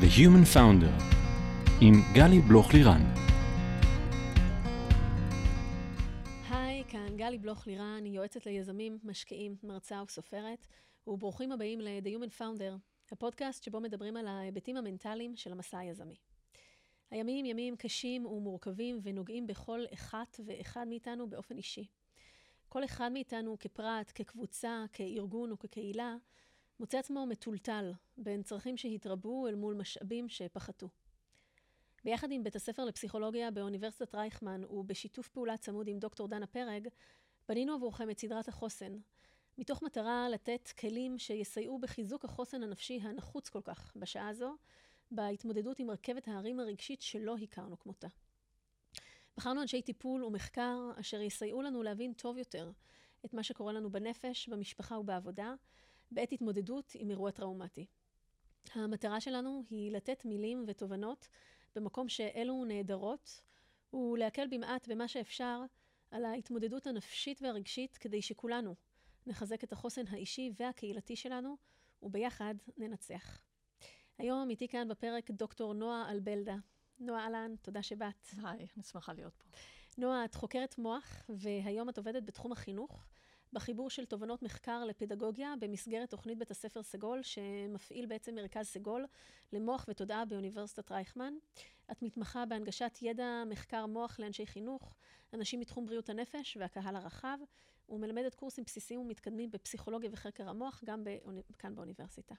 [0.00, 1.02] The Human Founder
[1.80, 3.00] עם גלי בלוך-לירן.
[6.50, 10.66] היי, כאן גלי בלוך-לירן, יועצת ליזמים, משקיעים, מרצה וסופרת,
[11.06, 12.74] וברוכים הבאים ל-The Human Founder,
[13.12, 16.16] הפודקאסט שבו מדברים על ההיבטים המנטליים של המסע היזמי.
[17.10, 21.86] הימים ימים קשים ומורכבים ונוגעים בכל אחת ואחד מאיתנו באופן אישי.
[22.68, 26.16] כל אחד מאיתנו כפרט, כקבוצה, כארגון וכקהילה,
[26.80, 30.88] מוצא עצמו מטולטל בין צרכים שהתרבו אל מול משאבים שפחתו.
[32.04, 36.88] ביחד עם בית הספר לפסיכולוגיה באוניברסיטת רייכמן ובשיתוף פעולה צמוד עם דוקטור דנה פרג,
[37.48, 38.98] בנינו עבורכם את סדרת החוסן,
[39.58, 44.56] מתוך מטרה לתת כלים שיסייעו בחיזוק החוסן הנפשי הנחוץ כל כך בשעה הזו,
[45.10, 48.08] בהתמודדות עם רכבת ההרים הרגשית שלא הכרנו כמותה.
[49.36, 52.70] בחרנו אנשי טיפול ומחקר אשר יסייעו לנו להבין טוב יותר
[53.24, 55.54] את מה שקורה לנו בנפש, במשפחה ובעבודה,
[56.10, 57.86] בעת התמודדות עם אירוע טראומטי.
[58.74, 61.28] המטרה שלנו היא לתת מילים ותובנות
[61.76, 63.40] במקום שאלו נהדרות,
[63.92, 65.60] ולהקל במעט במה שאפשר
[66.10, 68.74] על ההתמודדות הנפשית והרגשית כדי שכולנו
[69.26, 71.56] נחזק את החוסן האישי והקהילתי שלנו,
[72.02, 73.40] וביחד ננצח.
[74.18, 76.56] היום איתי כאן בפרק דוקטור נועה אלבלדה.
[76.98, 78.26] נועה אהלן, תודה שבאת.
[78.44, 79.44] היי, אני שמחה להיות פה.
[79.98, 83.04] נועה, את חוקרת מוח, והיום את עובדת בתחום החינוך,
[83.52, 89.06] בחיבור של תובנות מחקר לפדגוגיה במסגרת תוכנית בית הספר סגול, שמפעיל בעצם מרכז סגול
[89.52, 91.34] למוח ותודעה באוניברסיטת רייכמן.
[91.92, 94.94] את מתמחה בהנגשת ידע מחקר מוח לאנשי חינוך,
[95.34, 97.38] אנשים מתחום בריאות הנפש והקהל הרחב,
[97.88, 101.42] ומלמדת קורסים בסיסיים ומתקדמים בפסיכולוגיה וחקר המוח, גם באוני...
[101.58, 102.34] כאן באוניברסיטה.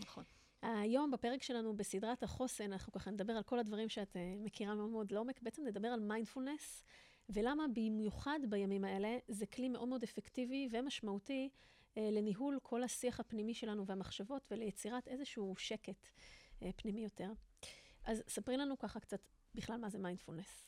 [0.00, 0.24] נכון.
[0.62, 4.90] היום בפרק שלנו בסדרת החוסן, אנחנו ככה נדבר על כל הדברים שאת uh, מכירה מאוד
[4.90, 6.84] מאוד לעומק, בעצם נדבר על מיינדפולנס,
[7.28, 13.54] ולמה במיוחד בימים האלה זה כלי מאוד מאוד אפקטיבי ומשמעותי uh, לניהול כל השיח הפנימי
[13.54, 16.08] שלנו והמחשבות וליצירת איזשהו שקט
[16.60, 17.32] uh, פנימי יותר.
[18.04, 19.20] אז ספרי לנו ככה קצת
[19.54, 20.66] בכלל מה זה מיינדפולנס.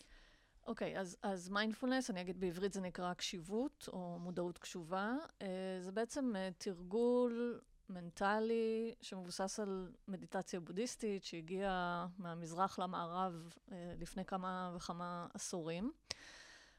[0.66, 5.14] אוקיי, okay, אז, אז מיינדפולנס, אני אגיד בעברית זה נקרא קשיבות או מודעות קשובה.
[5.38, 5.44] Uh,
[5.80, 14.72] זה בעצם uh, תרגול מנטלי שמבוסס על מדיטציה בודהיסטית שהגיעה מהמזרח למערב אה, לפני כמה
[14.76, 15.92] וכמה עשורים.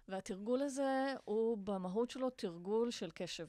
[0.07, 3.47] והתרגול הזה הוא במהות שלו תרגול של קשב.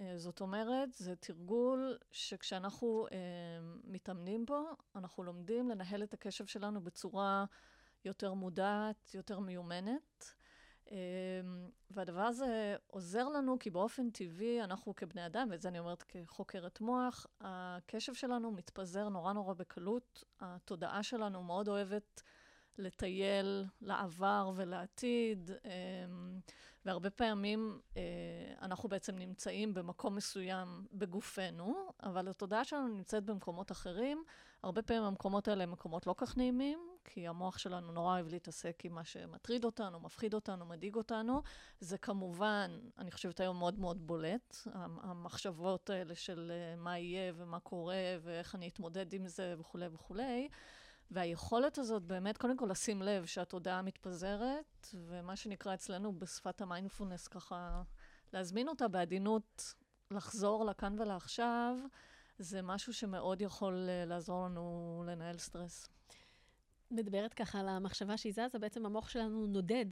[0.00, 3.18] אה, זאת אומרת, זה תרגול שכשאנחנו אה,
[3.84, 4.64] מתאמנים בו,
[4.96, 7.44] אנחנו לומדים לנהל את הקשב שלנו בצורה
[8.04, 10.34] יותר מודעת, יותר מיומנת.
[10.90, 10.96] אמ,
[11.90, 16.80] והדבר הזה עוזר לנו כי באופן טבעי אנחנו כבני אדם, ואת זה אני אומרת כחוקרת
[16.80, 20.24] מוח, הקשב שלנו מתפזר נורא נורא בקלות.
[20.40, 22.22] התודעה שלנו מאוד אוהבת
[22.78, 26.40] לטייל לעבר ולעתיד, אמ,
[26.84, 28.02] והרבה פעמים אה,
[28.62, 34.24] אנחנו בעצם נמצאים במקום מסוים בגופנו, אבל התודעה שלנו נמצאת במקומות אחרים.
[34.62, 38.84] הרבה פעמים המקומות האלה הם מקומות לא כך נעימים, כי המוח שלנו נורא אוהב להתעסק
[38.84, 41.42] עם מה שמטריד אותנו, מפחיד אותנו, מדאיג אותנו.
[41.80, 44.56] זה כמובן, אני חושבת היום מאוד מאוד בולט,
[45.02, 50.48] המחשבות האלה של אה, מה יהיה ומה קורה ואיך אני אתמודד עם זה וכולי וכולי.
[51.10, 57.82] והיכולת הזאת באמת, קודם כל לשים לב שהתודעה מתפזרת, ומה שנקרא אצלנו בשפת המיינדפולנס, ככה
[58.32, 59.74] להזמין אותה בעדינות,
[60.10, 61.76] לחזור לכאן ולעכשיו,
[62.38, 65.88] זה משהו שמאוד יכול אה, לעזור לנו לנהל סטרס.
[66.90, 69.86] מדברת ככה על המחשבה שהיא זזה, בעצם המוח שלנו נודד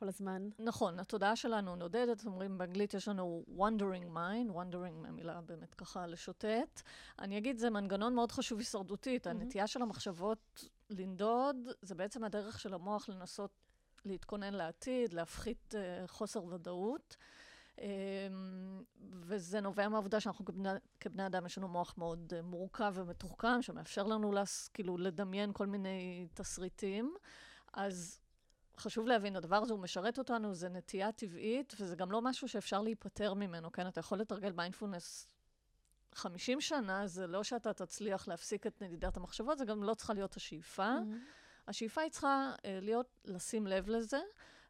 [0.00, 0.48] כל הזמן.
[0.58, 6.82] נכון, התודעה שלנו נודדת, אומרים באנגלית יש לנו wandering mind, wandering מהמילה באמת ככה לשוטט.
[7.18, 9.26] אני אגיד, זה מנגנון מאוד חשוב הישרדותית.
[9.26, 9.30] Mm-hmm.
[9.30, 13.50] הנטייה של המחשבות לנדוד, זה בעצם הדרך של המוח לנסות
[14.04, 17.16] להתכונן לעתיד, להפחית uh, חוסר ודאות.
[17.76, 17.82] Um,
[19.00, 20.68] וזה נובע מהעובדה שאנחנו כבני,
[21.00, 25.66] כבני אדם, יש לנו מוח מאוד uh, מורכב ומתוחכם, שמאפשר לנו לס, כאילו לדמיין כל
[25.66, 27.14] מיני תסריטים.
[27.72, 28.20] אז
[28.80, 32.82] חשוב להבין, הדבר הזה הוא משרת אותנו, זה נטייה טבעית, וזה גם לא משהו שאפשר
[32.82, 33.88] להיפטר ממנו, כן?
[33.88, 35.28] אתה יכול לתרגל מיינדפולנס
[36.14, 40.36] 50 שנה, זה לא שאתה תצליח להפסיק את נדידת המחשבות, זה גם לא צריכה להיות
[40.36, 40.94] השאיפה.
[40.94, 41.68] Mm-hmm.
[41.68, 44.20] השאיפה היא צריכה uh, להיות, לשים לב לזה,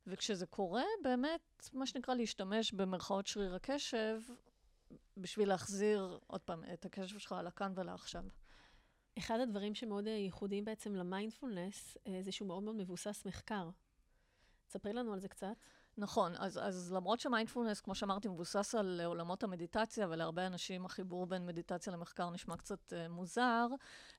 [0.06, 4.20] וכשזה קורה, באמת, מה שנקרא להשתמש במרכאות שריר הקשב,
[5.16, 8.24] בשביל להחזיר, עוד פעם, את הקשב שלך לכאן ולעכשיו.
[9.18, 13.70] אחד הדברים שמאוד ייחודיים בעצם למיינדפולנס, אה, זה שהוא מאוד מאוד מבוסס מחקר.
[14.70, 15.56] תספרי לנו על זה קצת.
[15.98, 21.46] נכון, אז, אז למרות שמיינדפולנס, כמו שאמרתי, מבוסס על עולמות המדיטציה, ולהרבה אנשים החיבור בין
[21.46, 23.66] מדיטציה למחקר נשמע קצת uh, מוזר,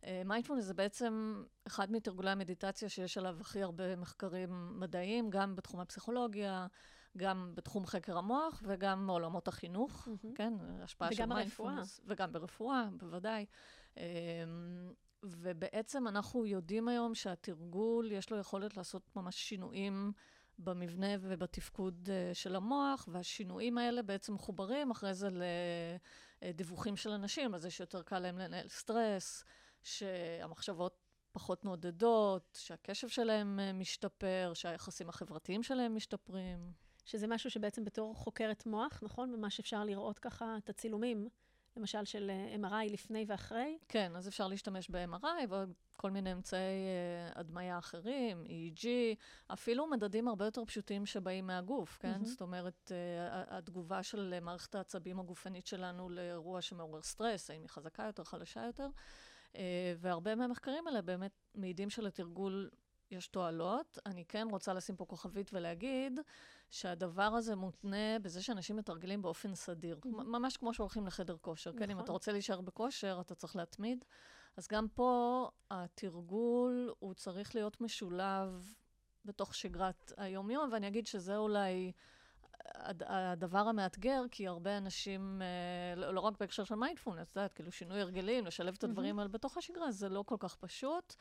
[0.01, 5.79] uh, מיינדפולנס זה בעצם אחד מתרגולי המדיטציה שיש עליו הכי הרבה מחקרים מדעיים, גם בתחום
[5.79, 6.67] הפסיכולוגיה,
[7.17, 10.27] גם בתחום חקר המוח וגם מעולמות החינוך, mm-hmm.
[10.35, 11.99] כן, השפעה של מיינדפולנס.
[12.05, 12.13] וגם ברפואה.
[12.15, 13.45] וגם ברפואה, בוודאי.
[13.95, 13.99] Um,
[15.23, 20.11] ובעצם אנחנו יודעים היום שהתרגול, יש לו יכולת לעשות ממש שינויים
[20.63, 25.29] במבנה ובתפקוד uh, של המוח, והשינויים האלה בעצם מחוברים אחרי זה
[26.41, 29.43] לדיווחים של אנשים, אז יש יותר קל להם לנהל סטרס,
[29.83, 30.97] שהמחשבות
[31.31, 36.71] פחות נודדות, שהקשב שלהם uh, משתפר, שהיחסים החברתיים שלהם משתפרים.
[37.05, 39.31] שזה משהו שבעצם בתור חוקרת מוח, נכון?
[39.31, 41.29] ממש אפשר לראות ככה את הצילומים,
[41.77, 43.77] למשל של אה, MRI לפני ואחרי.
[43.89, 45.45] כן, אז אפשר להשתמש ב-MRI
[46.01, 48.85] וכל מיני אמצעי uh, הדמיה אחרים, EEG,
[49.53, 52.21] אפילו מדדים הרבה יותר פשוטים שבאים מהגוף, כן?
[52.21, 52.25] Mm-hmm.
[52.25, 58.03] זאת אומרת, uh, התגובה של מערכת העצבים הגופנית שלנו לאירוע שמעורר סטרס, האם היא חזקה
[58.03, 58.87] יותר, חלשה יותר.
[59.97, 62.69] והרבה מהמחקרים האלה באמת מעידים שלתרגול
[63.11, 63.99] יש תועלות.
[64.05, 66.19] אני כן רוצה לשים פה כוכבית ולהגיד
[66.69, 69.99] שהדבר הזה מותנה בזה שאנשים מתרגלים באופן סדיר.
[70.05, 70.07] Mm-hmm.
[70.09, 71.69] ממש כמו שהולכים לחדר כושר.
[71.69, 71.79] נכון.
[71.79, 72.03] כן, אם נכון.
[72.03, 74.05] אתה רוצה להישאר בכושר, אתה צריך להתמיד.
[74.57, 78.75] אז גם פה התרגול, הוא צריך להיות משולב
[79.25, 81.91] בתוך שגרת היום-יום, ואני אגיד שזה אולי
[82.99, 87.71] הדבר המאתגר, כי הרבה אנשים, אה, לא, לא רק בהקשר של מיינדפולנס, את יודעת, כאילו
[87.71, 91.15] שינוי הרגלים, לשלב את הדברים האלה בתוך השגרה, זה לא כל כך פשוט.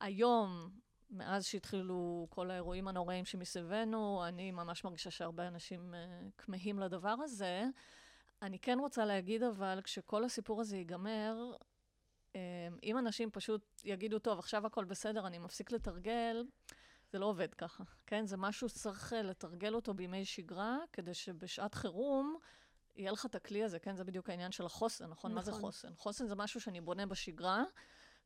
[0.00, 0.70] היום,
[1.10, 7.64] מאז שהתחילו כל האירועים הנוראים שמסביבנו, אני ממש מרגישה שהרבה אנשים uh, כמהים לדבר הזה.
[8.42, 11.52] אני כן רוצה להגיד, אבל, כשכל הסיפור הזה ייגמר,
[12.82, 16.44] אם אנשים פשוט יגידו, טוב, עכשיו הכל בסדר, אני מפסיק לתרגל,
[17.12, 18.26] זה לא עובד ככה, כן?
[18.26, 22.38] זה משהו שצריך אה, לתרגל אותו בימי שגרה, כדי שבשעת חירום
[22.96, 23.96] יהיה לך את הכלי הזה, כן?
[23.96, 25.14] זה בדיוק העניין של החוסן, נכון?
[25.30, 25.34] נכון.
[25.34, 25.62] מה זה נכון.
[25.62, 25.88] חוסן?
[25.96, 27.64] חוסן זה משהו שאני בונה בשגרה.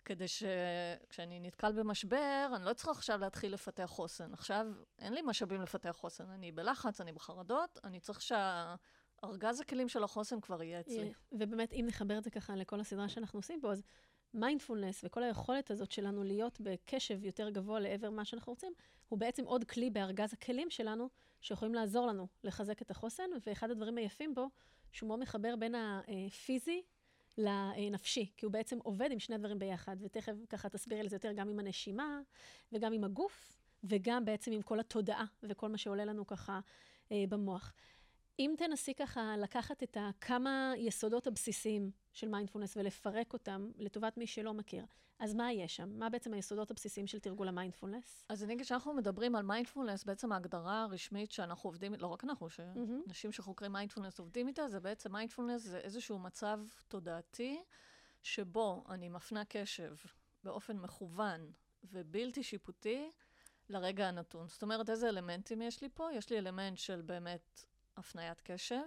[0.05, 4.33] כדי שכשאני נתקל במשבר, אני לא צריכה עכשיו להתחיל לפתח חוסן.
[4.33, 4.67] עכשיו,
[4.99, 6.31] אין לי משאבים לפתח חוסן.
[6.31, 8.23] אני בלחץ, אני בחרדות, אני צריך
[9.23, 11.13] שהארגז הכלים של החוסן כבר יהיה אצלי.
[11.33, 13.83] ובאמת, אם נחבר את זה ככה לכל הסדרה שאנחנו עושים פה, אז
[14.35, 18.73] מיינדפולנס וכל היכולת הזאת שלנו להיות בקשב יותר גבוה לעבר מה שאנחנו רוצים,
[19.09, 21.09] הוא בעצם עוד כלי בארגז הכלים שלנו,
[21.41, 24.49] שיכולים לעזור לנו לחזק את החוסן, ואחד הדברים היפים בו,
[24.93, 26.83] שהוא מאוד מחבר בין הפיזי
[27.39, 31.49] לנפשי, כי הוא בעצם עובד עם שני הדברים ביחד, ותכף ככה תסבירי לזה יותר גם
[31.49, 32.21] עם הנשימה,
[32.73, 36.61] וגם עם הגוף, וגם בעצם עם כל התודעה וכל מה שעולה לנו ככה
[37.13, 37.73] אה, במוח.
[38.39, 44.55] אם תנסי ככה לקחת את הכמה יסודות הבסיסיים של מיינדפולנס ולפרק אותם לטובת מי שלא
[44.55, 44.87] מכיר,
[45.19, 45.99] אז מה יש שם?
[45.99, 48.25] מה בעצם היסודות הבסיסיים של תרגול המיינדפולנס?
[48.29, 52.51] אז אני אגיד שאנחנו מדברים על מיינדפולנס, בעצם ההגדרה הרשמית שאנחנו עובדים, לא רק אנחנו,
[52.51, 53.33] שאנשים mm-hmm.
[53.33, 57.63] שחוקרים מיינדפולנס עובדים איתה, זה בעצם מיינדפולנס זה איזשהו מצב תודעתי,
[58.23, 59.95] שבו אני מפנה קשב
[60.45, 61.53] באופן מכוון
[61.85, 63.11] ובלתי שיפוטי
[63.69, 64.49] לרגע הנתון.
[64.49, 66.13] זאת אומרת, איזה אלמנטים יש לי פה?
[66.13, 67.65] יש לי אלמנט של באמת
[67.97, 68.83] הפניית קשב.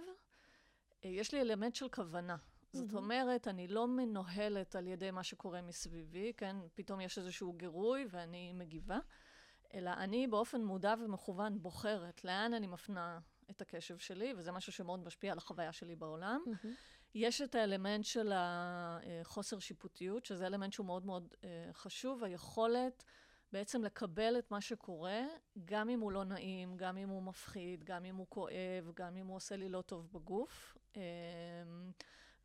[1.04, 2.36] אה, יש לי אלמנט של כוונה.
[2.72, 2.94] זאת.
[2.94, 6.56] אומרת, אני לא מנוהלת על ידי מה שקורה מסביבי, כן?
[6.74, 8.98] פתאום יש איזשהו גירוי ואני מגיבה,
[9.74, 13.18] אלא אני באופן מודע ומכוון בוחרת לאן אני מפנה
[13.50, 16.40] את הקשב שלי, וזה משהו שמאוד משפיע על החוויה שלי בעולם.
[16.46, 16.68] Mm-hmm.
[17.14, 23.04] יש את האלמנט של החוסר שיפוטיות, שזה אלמנט שהוא מאוד מאוד אה, חשוב, היכולת
[23.52, 25.20] בעצם לקבל את מה שקורה,
[25.64, 29.26] גם אם הוא לא נעים, גם אם הוא מפחיד, גם אם הוא כואב, גם אם
[29.26, 30.76] הוא עושה לי לא טוב בגוף.
[30.96, 31.00] אמ,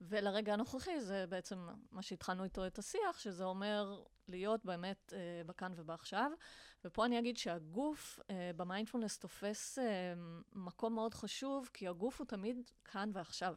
[0.01, 5.73] ולרגע הנוכחי זה בעצם מה שהתחלנו איתו את השיח, שזה אומר להיות באמת אה, בכאן
[5.75, 6.31] ובעכשיו.
[6.85, 10.13] ופה אני אגיד שהגוף אה, במיינדפולנס תופס אה,
[10.53, 13.55] מקום מאוד חשוב, כי הגוף הוא תמיד כאן ועכשיו.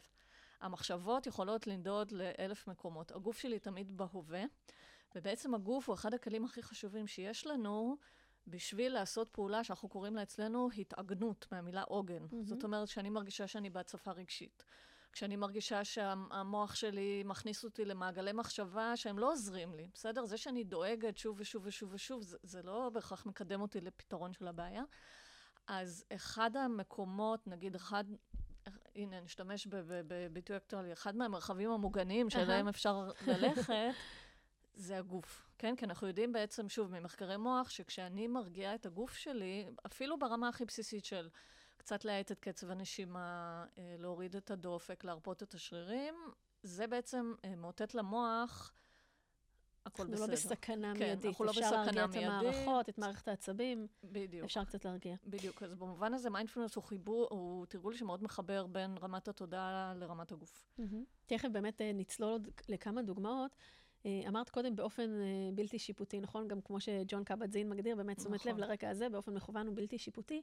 [0.61, 3.13] המחשבות יכולות לנדוד לאלף מקומות.
[3.13, 4.45] הגוף שלי תמיד בהווה.
[5.15, 7.97] ובעצם הגוף הוא אחד הכלים הכי חשובים שיש לנו
[8.47, 12.25] בשביל לעשות פעולה שאנחנו קוראים לה אצלנו התעגנות, מהמילה עוגן.
[12.25, 12.37] Mm-hmm.
[12.45, 14.65] זאת אומרת שאני מרגישה שאני בהצפה רגשית.
[15.13, 20.25] כשאני מרגישה שהמוח שלי מכניס אותי למעגלי מחשבה שהם לא עוזרים לי, בסדר?
[20.25, 24.49] זה שאני דואגת שוב ושוב ושוב ושוב, זה, זה לא בהכרח מקדם אותי לפתרון של
[24.49, 24.83] הבעיה.
[25.67, 28.05] אז אחד המקומות, נגיד אחד,
[28.95, 33.73] הנה, נשתמש בביטוי אקטואלי, אחד מהמרחבים המוגנים שאליהם אפשר ללכת,
[34.75, 35.77] זה הגוף, כן?
[35.77, 40.65] כי אנחנו יודעים בעצם, שוב, ממחקרי מוח, שכשאני מרגיעה את הגוף שלי, אפילו ברמה הכי
[40.65, 41.29] בסיסית של
[41.77, 46.15] קצת להאט את קצב הנשימה, אה, להוריד את הדופק, להרפות את השרירים,
[46.63, 48.73] זה בעצם אה, מאותת למוח,
[49.87, 50.13] הכל בסדר.
[50.15, 51.25] אנחנו לא בסכנה כן, מיידית.
[51.25, 51.89] אנחנו לא בסכנה מיידית.
[51.89, 53.87] אפשר להרגיע את המערכות, את מערכת העצבים.
[54.05, 54.45] בדיוק.
[54.45, 55.17] אפשר קצת להרגיע.
[55.27, 55.63] בדיוק.
[55.63, 60.67] אז במובן הזה מיינדפולנס הוא חיבור, הוא תרגול שמאוד מחבר בין רמת התודעה לרמת הגוף.
[60.79, 60.83] Mm-hmm.
[61.27, 63.57] תכף באמת אה, נצלול עוד לכמה דוגמאות.
[64.07, 66.49] אה, אמרת קודם באופן אה, בלתי שיפוטי, נכון?
[66.49, 68.53] גם כמו שג'ון קבט זין מגדיר, באמת תשומת נכון.
[68.53, 70.43] לב לרקע הזה, באופן מכוון ובלתי שיפוטי.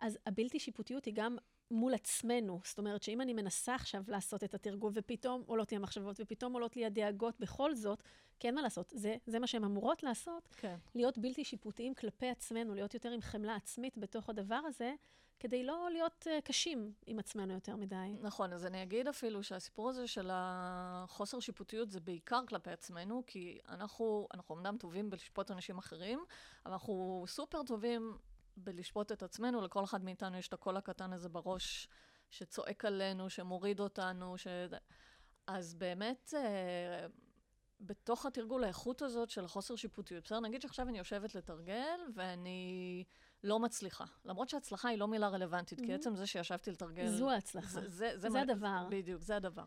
[0.00, 1.36] אז הבלתי שיפוטיות היא גם
[1.70, 2.60] מול עצמנו.
[2.64, 6.76] זאת אומרת שאם אני מנסה עכשיו לעשות את התרגול, ופתאום עולות לי המחשבות, ופתאום עולות
[6.76, 8.02] לי הדאגות, בכל זאת,
[8.40, 10.76] כי אין מה לעשות, זה, זה מה שהן אמורות לעשות, כן.
[10.94, 14.94] להיות בלתי שיפוטיים כלפי עצמנו, להיות יותר עם חמלה עצמית בתוך הדבר הזה,
[15.40, 18.16] כדי לא להיות uh, קשים עם עצמנו יותר מדי.
[18.20, 23.58] נכון, אז אני אגיד אפילו שהסיפור הזה של החוסר שיפוטיות זה בעיקר כלפי עצמנו, כי
[23.68, 26.24] אנחנו, אנחנו אמנם טובים בלשפוט אנשים אחרים,
[26.66, 28.18] אבל אנחנו סופר טובים
[28.56, 31.88] בלשפוט את עצמנו, לכל אחד מאיתנו יש את הקול הקטן הזה בראש
[32.30, 34.46] שצועק עלינו, שמוריד אותנו, ש...
[35.46, 37.06] אז באמת, אה,
[37.80, 40.40] בתוך התרגול, האיכות הזאת של חוסר שיפוטיות, בסדר?
[40.40, 43.04] נגיד שעכשיו אני יושבת לתרגל ואני
[43.44, 44.04] לא מצליחה.
[44.24, 45.86] למרות שהצלחה היא לא מילה רלוונטית, mm-hmm.
[45.86, 47.08] כי עצם זה שישבתי לתרגל...
[47.08, 47.68] זו ההצלחה.
[47.68, 48.40] זה, זה, זה, זה מה...
[48.40, 48.86] הדבר.
[48.90, 49.64] בדיוק, זה הדבר.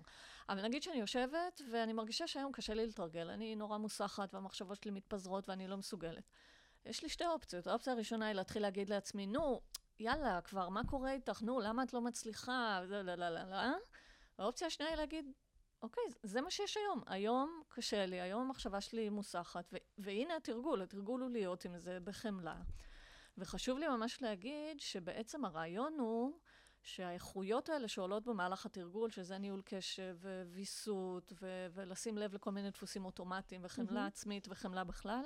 [0.49, 4.91] אבל נגיד שאני יושבת ואני מרגישה שהיום קשה לי לתרגל, אני נורא מוסחת והמחשבות שלי
[4.91, 6.29] מתפזרות ואני לא מסוגלת.
[6.85, 7.67] יש לי שתי אופציות.
[7.67, 9.61] האופציה הראשונה היא להתחיל להגיד לעצמי, נו,
[9.99, 11.41] יאללה, כבר, מה קורה איתך?
[11.41, 12.81] נו, למה את לא מצליחה?
[12.87, 13.57] לא, לא, לא, לא, לא.
[14.39, 15.31] והאופציה השנייה היא להגיד,
[15.81, 17.01] אוקיי, זה מה שיש היום.
[17.07, 21.99] היום קשה לי, היום המחשבה שלי מוסחת, ו- והנה התרגול, התרגול הוא להיות עם זה
[22.03, 22.55] בחמלה.
[23.37, 26.39] וחשוב לי ממש להגיד שבעצם הרעיון הוא
[26.83, 30.17] שהאיכויות האלה שעולות במהלך התרגול, שזה ניהול קשב
[30.51, 34.07] וויסות, ו- ולשים לב לכל מיני דפוסים אוטומטיים, וחמלה mm-hmm.
[34.07, 35.25] עצמית וחמלה בכלל,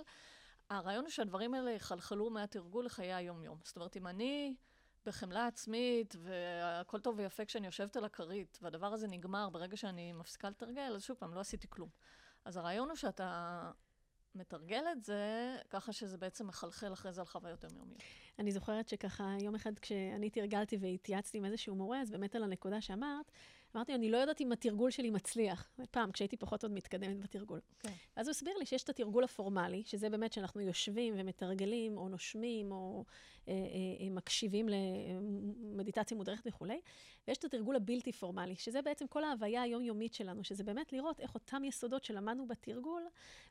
[0.72, 3.58] הרעיון הוא שהדברים האלה יחלחלו מהתרגול לחיי היום-יום.
[3.64, 4.56] זאת אומרת, אם אני
[5.06, 10.50] בחמלה עצמית, והכל טוב ויפה כשאני יושבת על הכרית, והדבר הזה נגמר ברגע שאני מפסיקה
[10.50, 11.90] לתרגל, אז שוב פעם, לא עשיתי כלום.
[12.46, 13.72] אז הרעיון הוא שאתה
[14.36, 18.02] מתרגל את זה, ככה שזה בעצם מחלחל אחרי זה על חוויות יומיומיות.
[18.40, 22.82] אני זוכרת שככה, יום אחד כשאני תרגלתי והתייעצתי עם איזשהו מורה, אז באמת על הנקודה
[22.82, 23.32] שאמרת,
[23.76, 25.70] אמרתי, אני לא יודעת אם התרגול שלי מצליח.
[25.92, 27.60] פעם, כשהייתי פחות עוד מתקדמת בתרגול.
[27.80, 27.90] כן.
[27.90, 27.92] Okay.
[28.18, 32.72] ואז הוא הסביר לי שיש את התרגול הפורמלי, שזה באמת שאנחנו יושבים ומתרגלים, או נושמים,
[32.72, 33.06] או
[33.48, 36.82] אה, אה מקשיבים למדיטציה מודרכת וכולי,
[37.28, 41.36] ויש את התרגול הבלתי פורמלי, שזה בעצם כל ההוויה היומיומית שלנו, שזה באמת לראות איך
[41.36, 43.04] אותם יסודות שלמדנו בתרגול,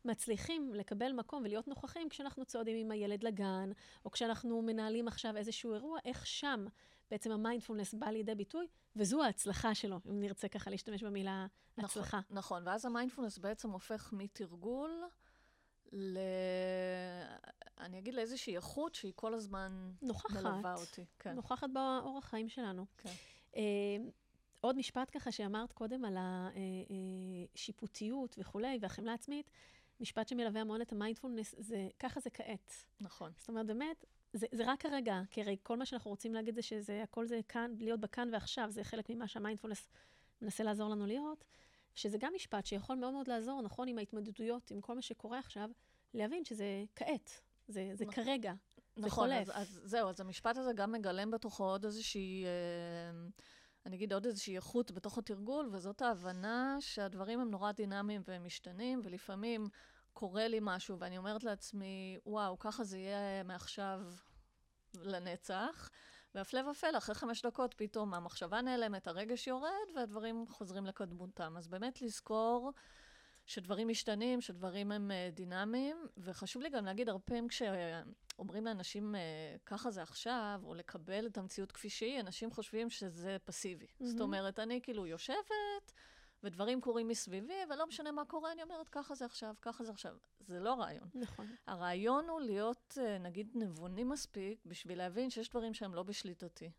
[0.04, 3.70] מצליחים לקבל מקום ולהיות נוכחים כשאנחנו צועדים עם הילד לגן,
[4.04, 6.66] או כשאנחנו מנהלים עכשיו איזשהו אירוע, איך שם
[7.10, 11.46] בעצם המיינדפולנס בא לידי ביטוי, וזו ההצלחה שלו, אם נרצה ככה להשתמש במילה
[11.78, 12.20] נכון, הצלחה.
[12.30, 15.04] נכון, ואז המיינדפולנס בעצם הופך מתרגול
[15.92, 16.18] ל...
[17.78, 21.04] אני אגיד לאיזושהי איכות שהיא כל הזמן נוכחת, מלווה אותי.
[21.18, 21.34] כן.
[21.34, 22.86] נוכחת באורח חיים שלנו.
[22.98, 23.10] כן.
[23.56, 23.62] אה,
[24.60, 26.16] עוד משפט ככה שאמרת קודם על
[27.54, 29.50] השיפוטיות וכולי, והחמלה עצמית,
[30.00, 32.74] משפט שמלווה המון את המיינדפולנס, זה ככה זה כעת.
[33.00, 33.32] נכון.
[33.36, 36.62] זאת אומרת, באמת, זה, זה רק הרגע, כי הרי כל מה שאנחנו רוצים להגיד זה
[36.62, 39.88] שזה, הכל זה כאן, להיות בכאן ועכשיו, זה חלק ממה שהמיינדפולנס
[40.42, 41.44] מנסה לעזור לנו להיות,
[41.94, 45.70] שזה גם משפט שיכול מאוד מאוד לעזור, נכון, עם ההתמודדויות, עם כל מה שקורה עכשיו,
[46.14, 48.24] להבין שזה כעת, זה, זה נכון.
[48.24, 48.52] כרגע,
[48.96, 49.48] נכון, זה חולף.
[49.48, 53.28] אז, אז זהו, אז המשפט הזה גם מגלם בתוכו עוד איזושהי, אה,
[53.86, 59.00] אני אגיד עוד איזושהי איכות בתוך התרגול, וזאת ההבנה שהדברים הם נורא דינמיים והם משתנים,
[59.04, 59.68] ולפעמים
[60.12, 64.00] קורה לי משהו, ואני אומרת לעצמי, וואו, ככה זה יהיה מעכשיו
[64.94, 65.90] לנצח.
[66.34, 71.54] והפלא ופלא, אחרי חמש דקות פתאום המחשבה נעלמת, הרגש יורד, והדברים חוזרים לקדמותם.
[71.56, 72.72] אז באמת לזכור
[73.46, 79.18] שדברים משתנים, שדברים הם uh, דינמיים, וחשוב לי גם להגיד, הרבה פעמים כשאומרים לאנשים, uh,
[79.66, 83.86] ככה זה עכשיו, או לקבל את המציאות כפי שהיא, אנשים חושבים שזה פסיבי.
[83.86, 84.04] Mm-hmm.
[84.04, 85.92] זאת אומרת, אני כאילו יושבת,
[86.44, 90.16] ודברים קורים מסביבי, ולא משנה מה קורה, אני אומרת, ככה זה עכשיו, ככה זה עכשיו.
[90.40, 91.08] זה לא רעיון.
[91.14, 91.46] נכון.
[91.66, 96.70] הרעיון הוא להיות, אה, נגיד, נבונים מספיק, בשביל להבין שיש דברים שהם לא בשליטתי.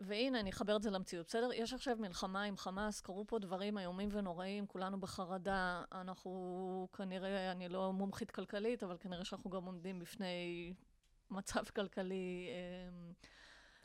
[0.00, 1.52] והנה, אני אחבר את זה למציאות, בסדר?
[1.54, 7.68] יש עכשיו מלחמה עם חמאס, קרו פה דברים איומים ונוראים, כולנו בחרדה, אנחנו כנראה, אני
[7.68, 10.74] לא מומחית כלכלית, אבל כנראה שאנחנו גם עומדים בפני
[11.30, 13.12] מצב כלכלי אה,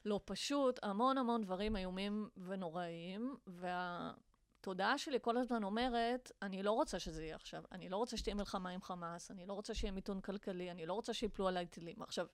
[0.05, 4.13] לא פשוט, המון המון דברים איומים ונוראים, וה...
[4.67, 8.35] התודעה שלי כל הזמן אומרת, אני לא רוצה שזה יהיה עכשיו, אני לא רוצה שתהיה
[8.35, 12.01] מלחמה עם חמאס, אני לא רוצה שיהיה מיתון כלכלי, אני לא רוצה שיפלו עליי טילים.
[12.01, 12.27] עכשיו,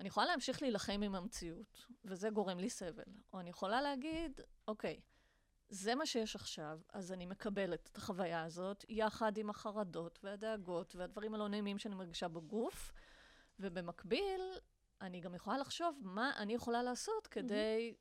[0.00, 3.02] אני יכולה להמשיך להילחם עם המציאות, וזה גורם לי סבל.
[3.32, 5.00] או אני יכולה להגיד, אוקיי,
[5.68, 11.34] זה מה שיש עכשיו, אז אני מקבלת את החוויה הזאת, יחד עם החרדות והדאגות והדברים
[11.34, 12.92] הלא נעימים שאני מרגישה בגוף,
[13.60, 14.40] ובמקביל,
[15.00, 17.94] אני גם יכולה לחשוב מה אני יכולה לעשות כדי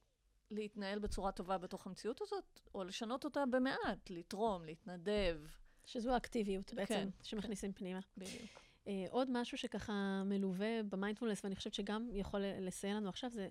[0.52, 5.40] להתנהל בצורה טובה בתוך המציאות הזאת, או לשנות אותה במעט, לתרום, להתנדב.
[5.86, 7.80] שזו האקטיביות בעצם, כן, שמכניסים כן.
[7.80, 8.00] פנימה.
[8.18, 8.62] בדיוק.
[8.86, 13.50] Uh, עוד משהו שככה מלווה במיינדפולנס, ואני חושבת שגם יכול לסייע לנו עכשיו, זה,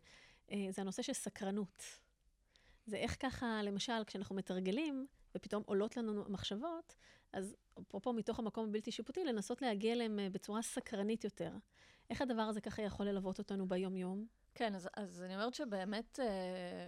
[0.48, 1.82] uh, זה הנושא של סקרנות.
[2.86, 6.94] זה איך ככה, למשל, כשאנחנו מתרגלים, ופתאום עולות לנו מחשבות,
[7.32, 11.52] אז אפרופו מתוך המקום הבלתי שיפוטי, לנסות להגיע אליהם uh, בצורה סקרנית יותר.
[12.10, 14.26] איך הדבר הזה ככה יכול ללוות אותנו ביום-יום?
[14.54, 16.87] כן, אז, אז אני אומרת שבאמת אה,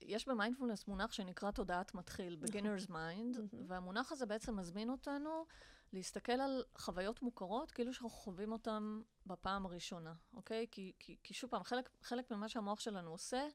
[0.00, 2.48] יש במיינדפולנס מונח שנקרא תודעת מתחיל, נכון.
[2.48, 5.44] beginner's mind, והמונח הזה בעצם מזמין אותנו
[5.92, 10.66] להסתכל על חוויות מוכרות כאילו שאנחנו חווים אותן בפעם הראשונה, אוקיי?
[10.70, 13.46] כי, כי, כי שוב פעם, חלק, חלק ממה שהמוח שלנו עושה,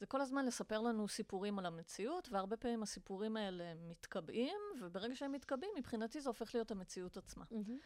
[0.00, 5.32] זה כל הזמן לספר לנו סיפורים על המציאות, והרבה פעמים הסיפורים האלה מתקבעים, וברגע שהם
[5.32, 7.44] מתקבעים, מבחינתי זה הופך להיות המציאות עצמה.
[7.50, 7.78] מהמם.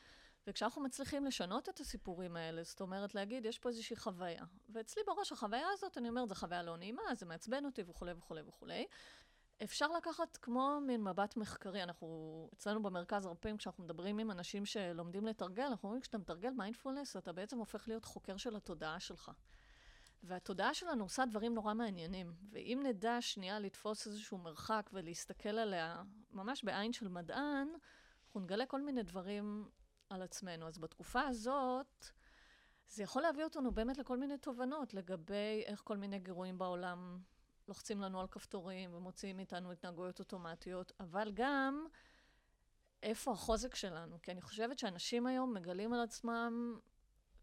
[0.46, 4.44] וכשאנחנו מצליחים לשנות את הסיפורים האלה, זאת אומרת להגיד, יש פה איזושהי חוויה.
[4.68, 8.42] ואצלי בראש החוויה הזאת, אני אומרת, זו חוויה לא נעימה, זה מעצבן אותי וכולי וכולי
[8.46, 8.86] וכולי.
[9.62, 14.66] אפשר לקחת כמו מין מבט מחקרי, אנחנו, אצלנו במרכז, הרבה פעמים כשאנחנו מדברים עם אנשים
[14.66, 19.30] שלומדים לתרגל, אנחנו אומרים, כשאתה מתרגל מיינדפולנס, אתה בעצם הופך להיות חוקר של התודעה שלך.
[20.22, 22.32] והתודעה שלנו עושה דברים נורא מעניינים.
[22.50, 27.68] ואם נדע שנייה לתפוס איזשהו מרחק ולהסתכל עליה ממש בעין של מדען,
[28.26, 29.68] אנחנו נגלה כל מיני דברים
[30.10, 30.68] על עצמנו.
[30.68, 32.06] אז בתקופה הזאת,
[32.88, 37.18] זה יכול להביא אותנו באמת לכל מיני תובנות לגבי איך כל מיני גירויים בעולם
[37.68, 41.86] לוחצים לנו על כפתורים ומוציאים מאיתנו התנהגויות אוטומטיות, אבל גם
[43.02, 44.22] איפה החוזק שלנו.
[44.22, 46.78] כי אני חושבת שאנשים היום מגלים על עצמם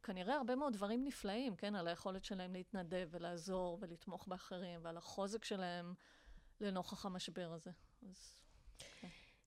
[0.04, 1.76] כנראה הרבה מאוד דברים נפלאים, כן?
[1.76, 5.94] על היכולת שלהם להתנדב ולעזור ולתמוך באחרים, ועל החוזק שלהם
[6.62, 7.72] לנוכח המשבר הזה.
[8.10, 8.41] אז...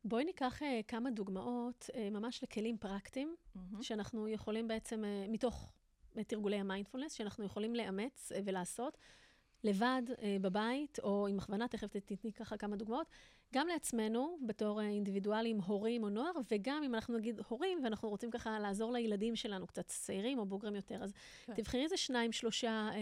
[0.04, 3.82] בואי ניקח uh, כמה דוגמאות uh, ממש לכלים פרקטיים, מהמם.
[3.82, 5.72] שאנחנו יכולים בעצם, uh, מתוך
[6.26, 8.98] תרגולי המיינדפולנס, שאנחנו יכולים לאמץ uh, ולעשות
[9.64, 13.06] לבד, uh, בבית, או עם הכוונה, תכף תתני ככה כמה דוגמאות,
[13.54, 18.30] גם לעצמנו, בתור uh, אינדיבידואלים, הורים או נוער, וגם אם אנחנו נגיד הורים, ואנחנו רוצים
[18.30, 21.12] ככה לעזור לילדים שלנו, קצת צעירים או בוגרים יותר, אז
[21.46, 21.54] כן.
[21.54, 22.96] תבחרי איזה שניים, שלושה uh,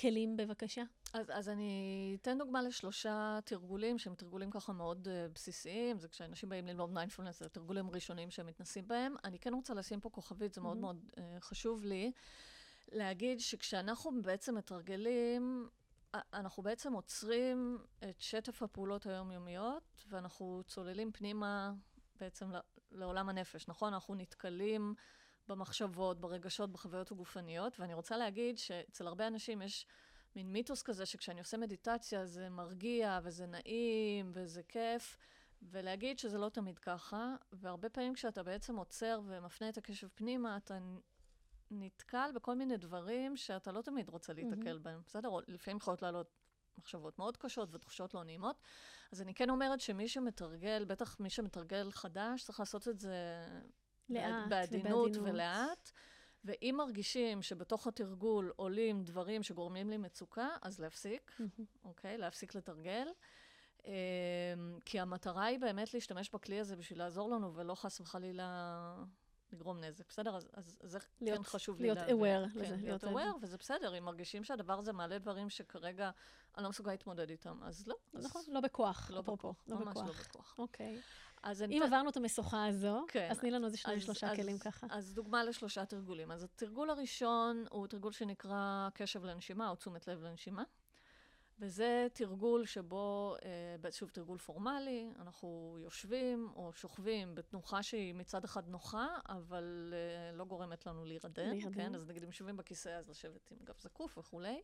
[0.00, 0.82] כלים, בבקשה.
[1.12, 6.48] אז, אז אני אתן דוגמה לשלושה תרגולים שהם תרגולים ככה מאוד uh, בסיסיים, זה כשאנשים
[6.48, 9.14] באים ללמוד מיינדפולנס, זה תרגולים ראשונים שהם מתנסים בהם.
[9.24, 10.82] אני כן רוצה לשים פה כוכבית, זה מאוד מהמם.
[10.82, 12.12] מאוד uh, חשוב לי,
[12.92, 15.68] להגיד שכשאנחנו בעצם מתרגלים,
[16.32, 21.72] אנחנו בעצם עוצרים את שטף הפעולות היומיומיות, ואנחנו צוללים פנימה
[22.20, 22.50] בעצם
[22.92, 23.92] לעולם הנפש, נכון?
[23.92, 24.94] אנחנו נתקלים
[25.48, 29.86] במחשבות, ברגשות, בחוויות הגופניות, ואני רוצה להגיד שאצל הרבה אנשים יש
[30.36, 35.16] מין מיתוס כזה שכשאני עושה מדיטציה זה מרגיע וזה נעים וזה כיף,
[35.62, 40.78] ולהגיד שזה לא תמיד ככה, והרבה פעמים כשאתה בעצם עוצר ומפנה את הקשב פנימה, אתה
[41.70, 44.82] נתקל בכל מיני דברים שאתה לא תמיד רוצה להיתקל מהמם.
[44.82, 45.28] בהם, בסדר?
[45.48, 46.30] לפעמים יכולות לעלות
[46.78, 48.60] מחשבות מאוד קשות ותחושות לא נעימות.
[49.12, 53.16] אז אני כן אומרת שמי שמתרגל, בטח מי שמתרגל חדש, צריך לעשות את זה
[54.10, 55.16] לאט בעדינות.
[55.22, 55.90] ולאט.
[56.44, 61.36] ואם מרגישים שבתוך התרגול עולים דברים שגורמים לי מצוקה, אז להפסיק.
[61.84, 62.18] אוקיי?
[62.18, 63.08] להפסיק לתרגל.
[63.84, 63.90] אמ,
[64.84, 68.94] כי המטרה היא באמת להשתמש בכלי הזה בשביל לעזור לנו, ולא חס וחלילה
[69.52, 70.08] לגרום נזק.
[70.08, 70.36] בסדר?
[70.36, 72.16] אז, אז זה להיות- כן חשוב להיות לי להבין.
[72.46, 73.98] aware כן, לזה, להיות להיות- aware, וזה בסדר.
[73.98, 76.10] אם מרגישים שהדבר הזה מעלה דברים שכרגע
[76.56, 77.94] אני לא מסוגל להתמודד איתם, אז לא.
[78.14, 80.26] אז נכון, לא בכוח, לא אפרופו, בכוח, לא ממש לא בכוח.
[80.28, 80.54] בכוח.
[80.58, 81.00] אוקיי.
[81.46, 84.36] אז אם אתן- עברנו את המשוכה הזו, כן, אז תני לנו איזה שניים, שלושה אז-
[84.36, 84.86] כלים ככה.
[84.90, 86.32] אז דוגמה לשלושה תרגולים.
[86.32, 90.62] אז התרגול הראשון הוא תרגול שנקרא קשב לנשימה, או תשומת לב לנשימה.
[91.58, 93.36] וזה תרגול שבו,
[93.84, 100.36] אה, שוב, תרגול פורמלי, אנחנו יושבים או שוכבים בתנוחה שהיא מצד אחד נוחה, אבל אה,
[100.36, 101.48] לא גורמת לנו להירדם.
[101.48, 101.74] להירדם.
[101.74, 104.62] כן, אז נגיד אם יושבים בכיסא, אז לשבת עם גב זקוף וכולי.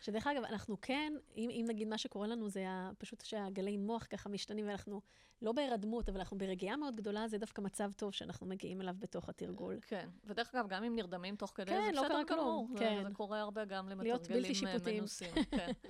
[0.00, 4.06] שדרך אגב, אנחנו כן, אם, אם נגיד מה שקורה לנו זה ה- פשוט שהגלי מוח
[4.10, 5.00] ככה משתנים ואנחנו
[5.42, 9.28] לא בהירדמות, אבל אנחנו ברגיעה מאוד גדולה, זה דווקא מצב טוב שאנחנו מגיעים אליו בתוך
[9.28, 9.78] התרגול.
[9.86, 12.68] כן, ודרך אגב, גם אם נרדמים תוך כדי, כן, זה לא בסדר כלום, גמור.
[12.72, 13.02] זה- כן.
[13.08, 14.76] זה קורה הרבה גם למתרגלים אה.
[14.86, 15.34] מנוסים.
[15.50, 15.70] כן.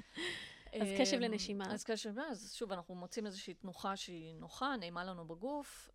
[0.81, 1.73] אז קשב לנשימה.
[1.75, 5.91] אז קשב, אז שוב, אנחנו מוצאים איזושהי תנוחה שהיא נוחה, נעימה לנו בגוף,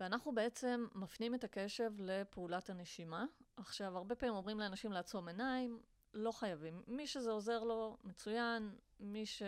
[0.00, 3.24] ואנחנו בעצם מפנים את הקשב לפעולת הנשימה.
[3.56, 5.80] עכשיו, הרבה פעמים אומרים לאנשים לעצום עיניים,
[6.14, 6.82] לא חייבים.
[6.86, 8.74] מי שזה עוזר לו, מצוין.
[9.00, 9.42] מי ש...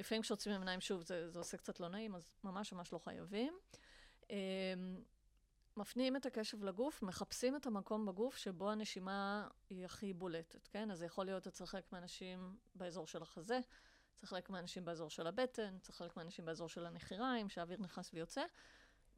[0.00, 3.58] לפעמים כשעוצמים עיניים, שוב, זה, זה עושה קצת לא נעים, אז ממש ממש לא חייבים.
[4.30, 4.36] אמ,
[5.76, 10.90] מפנים את הקשב לגוף, מחפשים את המקום בגוף שבו הנשימה היא הכי בולטת, כן?
[10.90, 13.60] אז זה יכול להיות אצל חלק מהאנשים באזור של החזה,
[14.18, 18.42] אצל חלק מהאנשים באזור של הבטן, אצל חלק מהאנשים באזור של הנחיריים, שהאוויר נכנס ויוצא.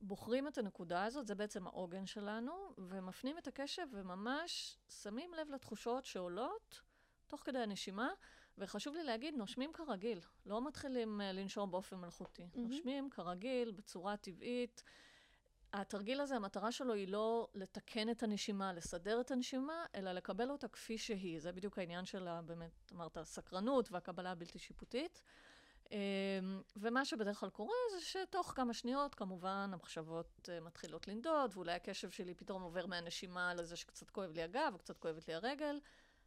[0.00, 6.04] בוחרים את הנקודה הזאת, זה בעצם העוגן שלנו, ומפנים את הקשב וממש שמים לב לתחושות
[6.04, 6.82] שעולות
[7.26, 8.08] תוך כדי הנשימה,
[8.58, 12.48] וחשוב לי להגיד, נושמים כרגיל, לא מתחילים אה, לנשום באופן מלאכותי.
[12.54, 12.68] מהמם.
[12.68, 14.82] נושמים כרגיל, בצורה טבעית.
[15.72, 20.68] התרגיל הזה, המטרה שלו היא לא לתקן את הנשימה, לסדר את הנשימה, אלא לקבל אותה
[20.68, 21.40] כפי שהיא.
[21.40, 25.22] זה בדיוק העניין של, באמת, אמרת, הסקרנות והקבלה הבלתי שיפוטית.
[25.90, 31.72] אמ, ומה שבדרך כלל קורה זה שתוך כמה שניות, כמובן, המחשבות אה, מתחילות לנדוד, ואולי
[31.72, 35.80] הקשב שלי פתאום עובר מהנשימה לזה שקצת כואב לי הגב, או קצת כואבת לי הרגל.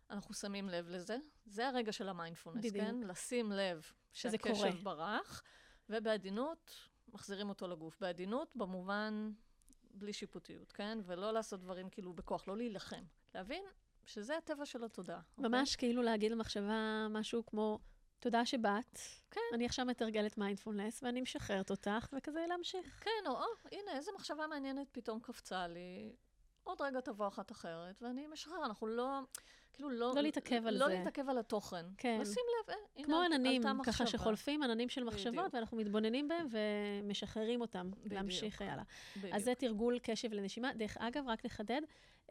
[0.09, 1.17] אנחנו שמים לב לזה.
[1.45, 2.85] זה הרגע של המיינדפולנס, בדיוק.
[2.85, 2.95] כן?
[3.03, 3.91] לשים לב.
[4.13, 5.43] שהקשב ברח,
[5.89, 6.75] ובעדינות
[7.13, 7.99] מחזירים אותו לגוף.
[7.99, 9.31] בעדינות במובן
[9.93, 10.99] בלי שיפוטיות, כן?
[11.05, 13.03] ולא לעשות דברים כאילו בכוח, לא להילחם.
[13.35, 13.63] להבין
[14.05, 15.21] שזה הטבע של התודעה.
[15.37, 15.49] אוקיי?
[15.49, 17.79] ממש כאילו להגיד למחשבה משהו כמו,
[18.21, 18.99] תודה שבאת,
[19.31, 19.41] כן.
[19.53, 23.03] אני עכשיו מתרגלת מיינדפולנס ואני משחררת אותך, וכזה להמשיך.
[23.03, 26.15] כן, או, או, הנה, איזה מחשבה מעניינת פתאום קפצה לי.
[26.63, 28.65] עוד רגע תבוא אחת אחרת, ואני משחרר.
[28.65, 29.19] אנחנו לא,
[29.73, 30.11] כאילו, לא...
[30.15, 30.93] לא להתעכב על לא זה.
[30.93, 31.85] להתעכב על התוכן.
[31.97, 32.17] כן.
[32.21, 33.83] לשים לב, אה, הנה, כמו עננים, מחשבה.
[33.83, 35.53] ככה שחולפים עננים של מחשבות, בדיוק.
[35.53, 38.83] ואנחנו מתבוננים בהם ומשחררים אותם, להמשיך הלאה.
[39.17, 39.35] בדיוק.
[39.35, 40.73] אז זה תרגול קשב לנשימה.
[40.73, 41.81] דרך אגב, רק לחדד,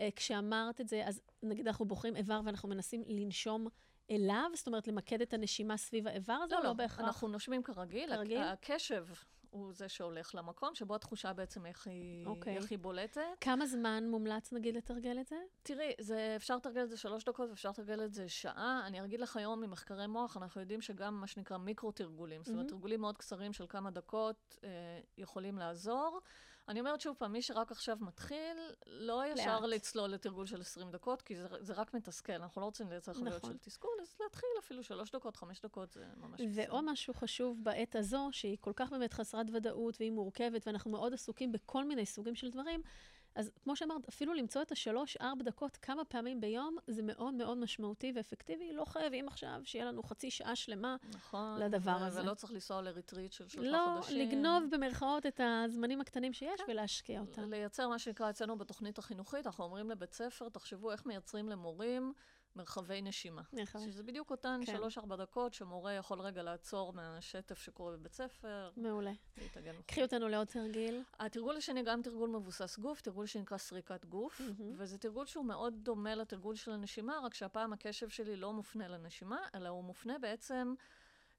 [0.00, 3.68] אה, כשאמרת את זה, אז נגיד אנחנו בוחרים איבר ואנחנו מנסים לנשום
[4.10, 7.00] אליו, זאת אומרת, למקד את הנשימה סביב האיבר הזה, לא, או לא לא, בהכרח?
[7.00, 8.16] אנחנו נושמים כרגיל.
[8.16, 8.42] כרגיל?
[8.42, 9.06] הקשב
[9.50, 12.56] הוא זה שהולך למקום, שבו התחושה בעצם איך היא, אוקיי.
[12.56, 13.22] איך היא בולטת.
[13.40, 15.36] כמה זמן מומלץ, נגיד, לתרגל את זה?
[15.62, 18.82] תראי, זה, אפשר לתרגל את זה שלוש דקות ואפשר לתרגל את זה שעה.
[18.86, 22.68] אני אגיד לך היום ממחקרי מוח, אנחנו יודעים שגם מה שנקרא מיקרו-תרגולים, זאת אומרת, מהמם.
[22.68, 24.68] תרגולים מאוד קצרים של כמה דקות אה,
[25.18, 26.20] יכולים לעזור.
[26.70, 28.56] אני אומרת שוב פעם, מי שרק עכשיו מתחיל,
[28.86, 29.70] לא ישר לאט.
[29.70, 33.36] לצלול לתרגול של 20 דקות, כי זה, זה רק מתסכל, אנחנו לא רוצים לייצר חוויות
[33.36, 33.52] נכון.
[33.52, 37.96] של תסכול, אז להתחיל אפילו שלוש דקות, חמש דקות, זה ממש ועוד משהו חשוב בעת
[37.96, 42.34] הזו, שהיא כל כך באמת חסרת ודאות והיא מורכבת, ואנחנו מאוד עסוקים בכל מיני סוגים
[42.34, 42.82] של דברים,
[43.34, 48.12] אז כמו שאמרת, אפילו למצוא את השלוש-ארבע דקות כמה פעמים ביום, זה מאוד מאוד משמעותי
[48.14, 48.72] ואפקטיבי.
[48.72, 50.96] לא חייבים עכשיו שיהיה לנו חצי שעה שלמה.
[51.14, 51.60] נכון.
[51.60, 52.20] לדבר ו- הזה.
[52.22, 54.28] ולא צריך לנסוע לריטריט של שלושה לא חודשים.
[54.28, 56.72] לגנוב במרכאות את הזמנים הקטנים שיש כן.
[56.72, 57.50] ולהשקיע אותם.
[57.50, 62.12] לייצר מה שנקרא אצלנו בתוכנית החינוכית, אנחנו אומרים לבית ספר, תחשבו איך מייצרים למורים
[62.56, 63.42] מרחבי נשימה.
[63.52, 63.82] מרחבי.
[63.82, 64.72] שזה בדיוק אותן כן.
[64.72, 69.12] שלוש-ארבע דקות שמורה יכול רגע לעצור מהשטף שקורה בבית ספר, מעולה.
[69.38, 69.74] להתאגן.
[69.86, 71.02] קחי אותנו לעוד תרגיל.
[71.18, 74.74] התרגול השני גם תרגול מבוסס גוף, תרגול שנקרא סריקת גוף, מהמם.
[74.76, 79.38] וזה תרגול שהוא מאוד דומה לתרגול של הנשימה, רק שהפעם הקשב שלי לא מופנה לנשימה,
[79.54, 80.74] אלא הוא מופנה בעצם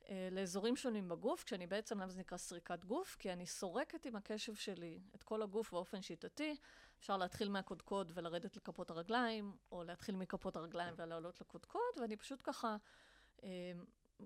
[0.09, 3.15] אה, לאזורים שונים בגוף, כשאני בעצם, למה זה נקרא סריקת גוף?
[3.19, 6.55] כי אני סורקת עם הקשב שלי את כל הגוף באופן שיטתי.
[7.01, 12.77] אפשר להתחיל מהקודקוד ולרדת לכפות הרגליים, או להתחיל מכפות הרגליים ולעלות לקודקוד, ואני פשוט ככה,
[13.43, 13.71] אה,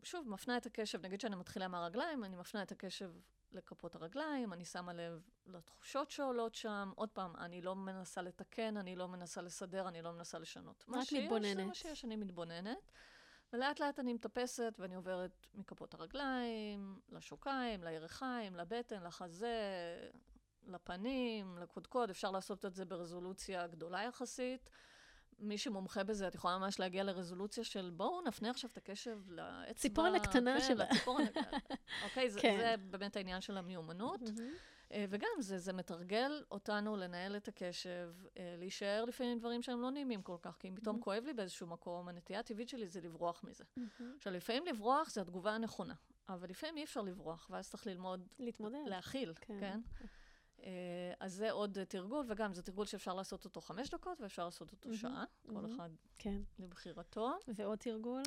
[0.04, 3.12] שוב, מפנה את הקשב, נגיד שאני מתחילה מהרגליים, אני מפנה את הקשב
[3.52, 6.92] לכפות הרגליים, אני שמה לב לתחושות שעולות שם.
[6.96, 10.84] עוד פעם, אני לא מנסה לתקן, אני לא מנסה לסדר, אני לא מנסה לשנות.
[10.88, 11.68] מה רק שיש, זה מתבוננת.
[11.68, 12.92] מה שיש, אני מתבוננת.
[13.54, 19.56] ולאט לאט אני מטפסת ואני עוברת מכפות הרגליים, לשוקיים, לירכיים, לבטן, לחזה,
[20.66, 22.10] לפנים, לקודקוד.
[22.10, 24.70] אפשר לעשות את זה ברזולוציה גדולה יחסית.
[25.40, 29.74] מי שמומחה בזה, את יכולה ממש להגיע לרזולוציה של בואו נפנה עכשיו את הקשב לאצבע.
[29.74, 30.86] ציפורן הקטנה כן, שלה.
[30.90, 31.58] לציפורן הקטנה.
[32.06, 32.58] אוקיי, זה, כן.
[32.58, 34.22] זה באמת העניין של המיומנות.
[34.22, 34.52] מהמם.
[34.92, 39.92] אה, וגם זה, זה מתרגל אותנו לנהל את הקשב, אה, להישאר לפעמים דברים שהם לא
[39.92, 41.04] נעימים כל כך, כי אם פתאום Mhm.
[41.04, 43.64] כואב לי באיזשהו מקום, הנטייה הטבעית שלי זה לברוח מזה.
[43.78, 44.14] מהמם.
[44.18, 45.94] עכשיו, לפעמים לברוח זה התגובה הנכונה,
[46.30, 48.78] אבל לפעמים אי אפשר לברוח, ואז צריך ללמוד להתמודד.
[48.86, 49.60] להכיל, כן.
[49.60, 49.80] כן?
[50.64, 50.70] אה,
[51.20, 54.72] אז זה עוד אה, תרגול, וגם זה תרגול שאפשר לעשות אותו חמש דקות, ואפשר לעשות
[54.72, 54.96] אותו Mhm.
[54.96, 55.66] שעה, כל.
[55.76, 55.90] אחד
[56.20, 56.42] כן.
[56.60, 57.32] לבחירתו.
[57.48, 58.24] ועוד תרגול?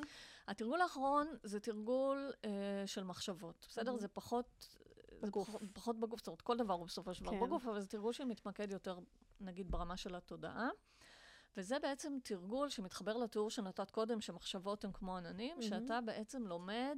[0.47, 2.49] התרגול האחרון זה תרגול אה,
[2.85, 3.95] של מחשבות, בסדר?
[3.95, 3.99] Mhm.
[3.99, 4.67] זה פחות...
[5.21, 5.47] זה בגוף.
[5.49, 7.39] פחות, פחות בגוף, זאת אומרת, כל דבר הוא בסופו של דבר כן.
[7.45, 8.99] בגוף, אבל זה תרגול שמתמקד יותר,
[9.39, 10.69] נגיד, ברמה של התודעה.
[11.57, 15.61] וזה בעצם תרגול שמתחבר לתיאור שנתת קודם, שמחשבות הן כמו עננים, Mhm.
[15.63, 16.97] שאתה בעצם לומד,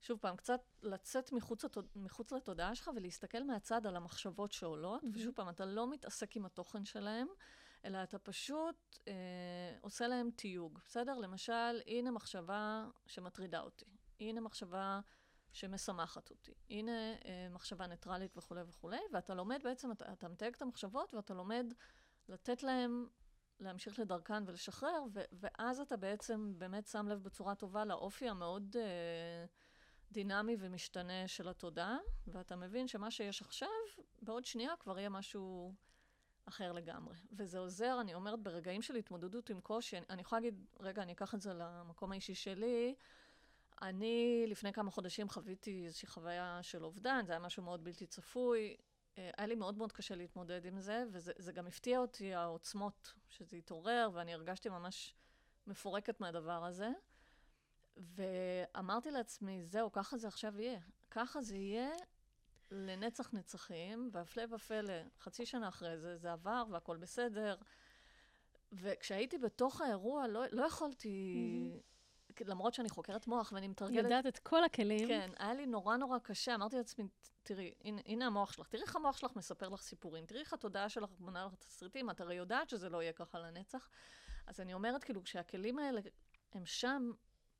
[0.00, 1.64] שוב פעם, קצת לצאת מחוץ.
[1.96, 5.06] מחוץ לתודעה שלך ולהסתכל מהצד על המחשבות שעולות, Mhm.
[5.14, 7.28] ושוב פעם, אתה לא מתעסק עם התוכן שלהם,
[7.84, 9.12] אלא אתה פשוט אה,
[9.80, 11.18] עושה להם תיוג, בסדר?
[11.18, 13.84] למשל, הנה מחשבה שמטרידה אותי,
[14.20, 15.00] הנה מחשבה
[15.52, 16.92] שמשמחת אותי, הנה
[17.24, 21.72] אה, מחשבה ניטרלית וכולי וכולי, ואתה לומד בעצם, אתה, אתה מתייג את המחשבות ואתה לומד
[22.28, 23.06] לתת להם
[23.60, 29.44] להמשיך לדרכן ולשחרר, ו- ואז אתה בעצם באמת שם לב בצורה טובה לאופי המאוד אה,
[30.12, 33.68] דינמי ומשתנה של התודעה, ואתה מבין שמה שיש עכשיו,
[34.22, 35.74] בעוד שנייה כבר יהיה משהו
[36.46, 37.16] אחר לגמרי.
[37.32, 41.12] וזה עוזר, אני אומרת, ברגעים של התמודדות עם קושי, אני, אני יכולה להגיד, רגע, אני
[41.12, 42.94] אקח את זה למקום האישי שלי.
[43.82, 48.76] אני לפני כמה חודשים חוויתי איזושהי חוויה של אובדן, זה היה משהו מאוד בלתי צפוי.
[49.18, 53.12] אה, היה לי מאוד מאוד קשה להתמודד עם זה, וזה זה גם הפתיע אותי, העוצמות
[53.28, 55.14] שזה התעורר, ואני הרגשתי ממש
[55.66, 56.88] מפורקת מהדבר הזה.
[57.96, 60.80] ואמרתי לעצמי, זהו, ככה זה עכשיו יהיה.
[61.10, 61.90] ככה זה יהיה
[62.70, 67.56] לנצח נצחים, והפלא ופלא, חצי שנה אחרי זה, זה עבר והכל בסדר.
[68.72, 71.80] וכשהייתי בתוך האירוע, לא, לא יכולתי...
[72.40, 74.04] למרות שאני חוקרת מוח ואני מתרגלת...
[74.04, 75.08] יודעת את כל הכלים.
[75.08, 76.54] כן, היה לי נורא נורא קשה.
[76.54, 77.04] אמרתי לעצמי,
[77.42, 80.88] תראי, הנה, הנה המוח שלך, תראי איך המוח שלך מספר לך סיפורים, תראי איך התודעה
[80.88, 83.88] שלך בונה לך תסריטים, את הרי יודעת שזה לא יהיה ככה לנצח.
[84.46, 86.00] אז אני אומרת, כאילו, כשהכלים האלה
[86.52, 87.10] הם שם,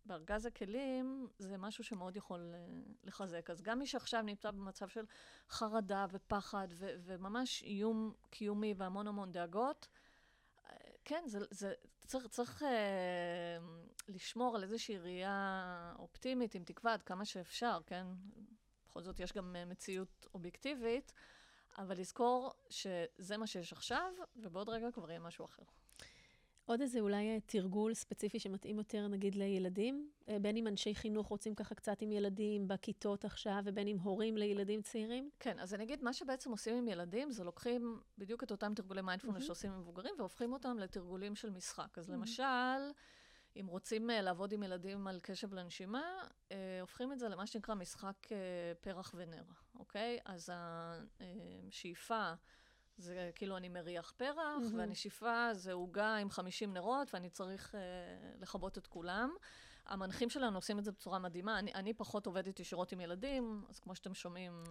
[0.07, 3.51] בארגז הכלים, זה משהו שמאוד יכול uh, לחזק.
[3.51, 5.05] אז גם מי שעכשיו נמצא במצב של
[5.51, 10.71] חרדה ופחד ו- וממש איום קיומי והמון המון דאגות, uh,
[11.05, 11.73] כן, זה, זה
[12.07, 12.67] צריך, צריך uh,
[14.09, 18.07] לשמור על איזושהי ראייה אופטימית, עם תקווה עד כמה שאפשר, כן?
[18.89, 21.13] בכל זאת יש גם uh, מציאות אובייקטיבית,
[21.79, 25.63] אבל לזכור שזה מה שיש עכשיו, ובעוד רגע כבר יהיה משהו אחר.
[26.67, 30.11] עוד איזה אולי אה, תרגול ספציפי שמתאים יותר, נגיד, לילדים?
[30.29, 34.37] אה, בין אם אנשי חינוך רוצים ככה קצת עם ילדים בכיתות עכשיו, ובין אם הורים
[34.37, 35.31] לילדים צעירים?
[35.41, 39.03] כן, אז אני אגיד, מה שבעצם עושים עם ילדים, זה לוקחים בדיוק את אותם תרגולי
[39.03, 39.47] מיינדפולנס mm-hmm.
[39.47, 41.99] שעושים עם מבוגרים, והופכים אותם לתרגולים של משחק.
[41.99, 42.13] אז mm-hmm.
[42.13, 42.43] למשל,
[43.61, 46.03] אם רוצים uh, לעבוד עם ילדים על קשב לנשימה,
[46.49, 48.29] uh, הופכים את זה למה שנקרא משחק
[48.81, 49.45] פרח ונר,
[49.79, 50.19] אוקיי?
[50.25, 50.51] אז
[51.69, 52.35] השאיפה...
[52.99, 54.77] זה כאילו אני מריח פרח, mm-hmm.
[54.77, 57.79] והנשיפה זה עוגה עם 50 נרות, ואני צריך uh,
[58.43, 59.31] לכבות את כולם.
[59.87, 61.59] המנחים שלנו עושים את זה בצורה מדהימה.
[61.59, 64.65] אני, אני פחות עובדת ישירות עם ילדים, אז כמו שאתם שומעים,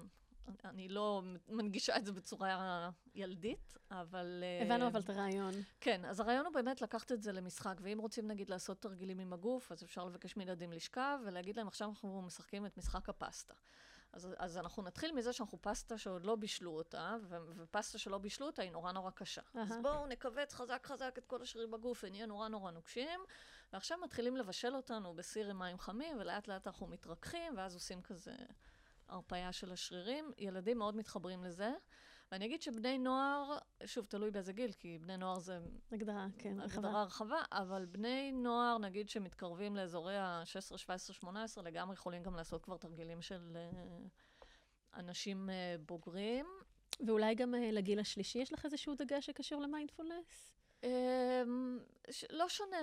[0.65, 4.43] אני לא מנגישה את זה בצורה ילדית, אבל...
[4.43, 5.53] אה, הבנו אבל את הרעיון.
[5.81, 9.33] כן, אז הרעיון הוא באמת לקחת את זה למשחק, ואם רוצים נגיד לעשות תרגילים עם
[9.33, 13.53] הגוף, אז אפשר לבקש מילדים לשכב ולהגיד להם, עכשיו אנחנו משחקים את משחק הפסטה.
[14.15, 18.45] אז, אז אנחנו נתחיל מזה שאנחנו פסטה שעוד לא בישלו אותה, ו, ופסטה שלא בישלו
[18.45, 19.41] אותה היא נורא נורא קשה.
[19.41, 19.59] Uh-huh.
[19.59, 23.19] אז בואו נכווץ חזק חזק את כל השרירים בגוף ונהיה נורא נורא נוקשים,
[23.73, 28.35] ועכשיו מתחילים לבשל אותנו בסיר עם מים חמים, ולאט לאט אנחנו מתרככים, ואז עושים כזה
[29.07, 30.31] הרפאיה של השרירים.
[30.37, 31.71] ילדים מאוד מתחברים לזה.
[32.31, 35.59] ואני אגיד שבני נוער, שוב, תלוי באיזה גיל, כי בני נוער זה...
[35.91, 42.23] הגדרה, כן, הגדרה רחבה, אבל בני נוער, נגיד שמתקרבים לאזורי ה-16, 17, 18, לגמרי יכולים
[42.23, 46.45] גם לעשות כבר תרגילים של uh, אנשים uh, בוגרים.
[47.07, 50.51] ואולי גם uh, לגיל השלישי יש לך איזשהו דגש שקשור למיינדפולנס?
[52.11, 52.77] ש- לא שונה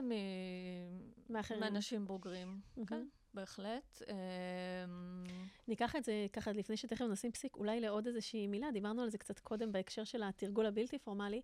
[1.60, 2.60] מאנשים בוגרים.
[2.86, 3.06] כן.
[3.34, 4.02] בהחלט.
[4.08, 5.24] אמ,
[5.68, 9.18] ניקח את זה ככה לפני שתכף נשים פסיק, אולי לעוד איזושהי מילה, דיברנו על זה
[9.18, 11.42] קצת קודם בהקשר של התרגול הבלתי פורמלי.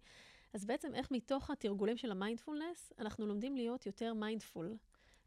[0.52, 4.76] אז בעצם איך מתוך התרגולים של המיינדפולנס, אנחנו לומדים להיות יותר mindful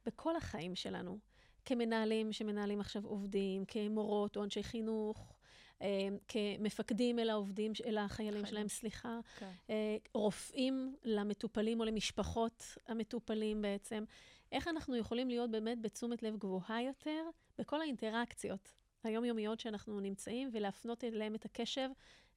[0.06, 1.18] בכל החיים שלנו.
[1.66, 5.34] כמנהלים שמנהלים עכשיו עובדים, כמורות או אנשי חינוך,
[5.82, 9.52] אמ, כמפקדים אל העובדים, אל החיילים שלהם, סליחה, כן.
[9.70, 14.04] אה, רופאים למטופלים או למשפחות המטופלים בעצם.
[14.52, 17.24] איך אנחנו יכולים להיות באמת בתשומת לב גבוהה יותר
[17.58, 21.90] בכל האינטראקציות היומיומיות שאנחנו נמצאים, ולהפנות אליהם את הקשב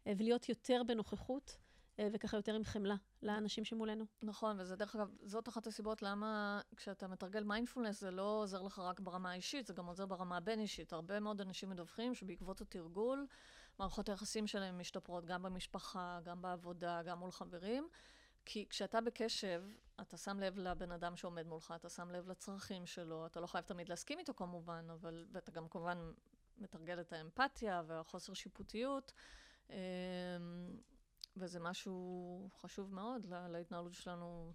[0.06, 1.56] אה, ולהיות יותר בנוכחות.
[1.98, 4.04] אה, וככה יותר עם חמלה לאנשים שמולנו.
[4.22, 8.78] נכון, וזה דרך אגב, זאת אחת הסיבות למה כשאתה מתרגל מיינדפולנס זה לא עוזר לך
[8.78, 10.92] רק ברמה האישית, זה גם עוזר ברמה הבין-אישית.
[10.92, 13.26] הרבה מאוד אנשים מדווחים שבעקבות התרגול,
[13.78, 17.88] מערכות היחסים שלהם משתפרות גם במשפחה, גם בעבודה, גם מול חברים.
[18.44, 19.64] כי כשאתה בקשב,
[20.00, 23.64] אתה שם לב לבן אדם שעומד מולך, אתה שם לב לצרכים שלו, אתה לא חייב
[23.64, 26.12] תמיד להסכים איתו כמובן, אבל, ואתה גם כמובן
[26.58, 29.12] מתרגל את האמפתיה והחוסר שיפוטיות,
[29.70, 29.74] אמ,
[31.36, 34.52] וזה משהו חשוב מאוד להתנהלות שלנו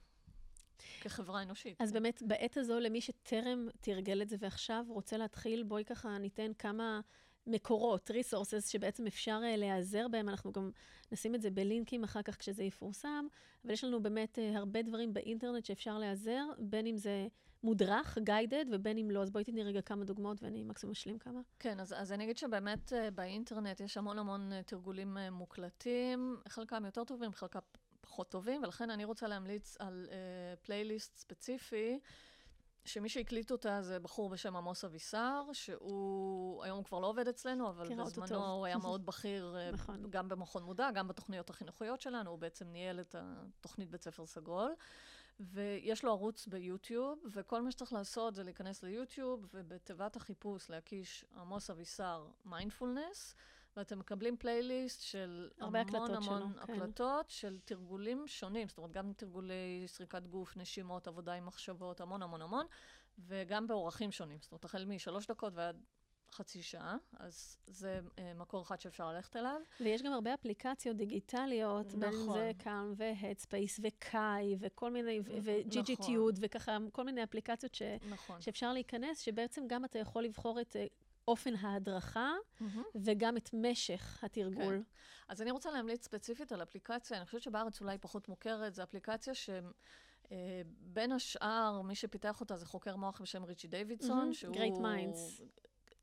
[1.02, 1.82] כחברה אנושית.
[1.82, 6.52] אז באמת, בעת הזו, למי שטרם תרגל את זה ועכשיו רוצה להתחיל, בואי ככה ניתן
[6.54, 7.00] כמה
[7.50, 10.30] מקורות, resources, שבעצם אפשר uh, להיעזר בהם.
[10.30, 10.72] אנחנו גם
[11.12, 13.28] נשים את זה בלינקים אחר כך כשזה יפורסם,
[13.66, 17.28] אבל יש לנו באמת uh, הרבה דברים באינטרנט שאפשר להיעזר, בין אם זה
[17.64, 19.22] מודרך, guided, ובין אם לא.
[19.22, 21.42] אז בואי תתני רגע כמה דוגמאות ואני מקסימום אשלים כמה.
[21.60, 27.04] כן, אז, אז אני אגיד שבאמת uh, באינטרנט יש המון המון תרגולים מוקלטים, חלקם יותר
[27.04, 27.60] טובים, חלקם
[28.02, 30.08] פחות טובים, ולכן אני רוצה להמליץ על
[30.64, 32.00] פלייליסט ספציפי.
[32.86, 37.96] שמי שהקליט אותה זה בחור בשם עמוס אבישר, שהוא היום כבר לא עובד אצלנו, אבל
[37.96, 40.10] בזמנו הוא היה מאוד בכיר, אה, נכון.
[40.10, 44.72] גם במכון מודע, גם בתוכניות החינוכיות שלנו, הוא בעצם ניהל את התוכנית בית ספר סגול.
[45.40, 51.70] ויש לו ערוץ ביוטיוב, וכל מה שצריך לעשות זה להיכנס ליוטיוב, ובתיבת החיפוש להקיש עמוס
[51.70, 53.36] אבישר מיינדפולנס.
[53.78, 56.74] ואתם מקבלים פלייליסט של המון המון שלנו, כן.
[56.74, 57.32] הקלטות כן.
[57.32, 62.42] של תרגולים שונים, זאת אומרת, גם תרגולי סריקת גוף, נשימות, עבודה עם מחשבות, המון המון
[62.42, 62.66] המון,
[63.20, 64.38] וגם באורחים שונים.
[64.42, 65.84] זאת אומרת, החל משלוש דקות ועד
[66.32, 69.62] חצי שעה, אז זה אה, מקור אחד שאפשר ללכת אליו.
[69.82, 72.00] ויש גם הרבה אפליקציות דיגיטליות, נכון.
[72.00, 76.46] בין זה Calm ו Headspace וקאי וכל מיני, וג'יג'יטיוד, נכון.
[76.46, 78.42] וככה כל מיני אפליקציות ש, נכון.
[78.42, 80.86] שאפשר להיכנס, שבעצם גם אתה יכול לבחור את אה,
[81.30, 82.66] אופן ההדרכה mm-hmm.
[82.96, 84.76] וגם את משך התרגול.
[84.78, 84.82] כן.
[85.28, 89.34] אז אני רוצה להמליץ ספציפית על אפליקציה, אני חושבת שבארץ אולי פחות מוכרת, זו אפליקציה
[89.34, 89.50] ש...
[90.32, 94.56] אה, בין השאר, מי שפיתח אותה זה חוקר מוח בשם ריצ'י דיווידסון, Mhm, שהוא...
[94.56, 95.44] Great Minds.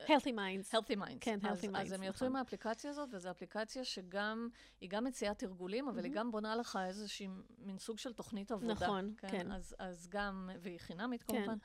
[0.01, 0.71] Healthy Minds.
[0.73, 1.17] Healthy Minds.
[1.19, 2.27] כן, אז, Healthy אז Minds, הם יצאו נכון.
[2.27, 4.49] עם האפליקציה הזאת, וזו אפליקציה שגם,
[4.81, 6.15] היא גם מציעה תרגולים, אבל היא Mhm.
[6.15, 7.27] גם בונה לך איזושהי
[7.59, 8.73] מין סוג של תוכנית עבודה.
[8.73, 9.51] נכון, כן.
[9.51, 11.57] אז, אז גם, והיא חינמית כן.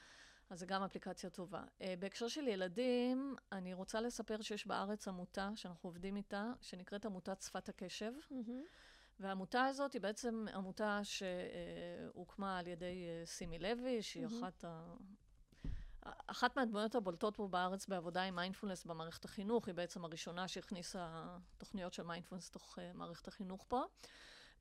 [0.53, 1.63] אז זו גם אפליקציה טובה.
[1.63, 7.43] Uh, בהקשר של ילדים, אני רוצה לספר שיש בארץ עמותה שאנחנו עובדים איתה, שנקראת עמותת
[7.43, 8.13] שפת הקשב.
[8.31, 8.63] מהמם.
[9.21, 14.45] והעמותה הזאת היא בעצם עמותה שהוקמה על ידי אה, סימי לוי, שהיא מהמם.
[14.45, 14.95] אחת ה...
[16.27, 21.93] אחת מהדמויות הבולטות פה בארץ בעבודה עם מיינדפולנס במערכת החינוך, היא בעצם הראשונה שהכניסה תוכניות
[21.93, 23.83] של מיינדפולנס לתוך uh, מערכת החינוך פה.